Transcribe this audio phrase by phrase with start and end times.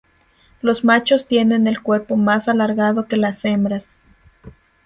[0.63, 3.99] Los machos tienen el cuerpo más alargado que las hembras.